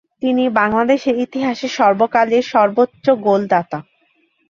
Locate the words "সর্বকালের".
1.77-2.43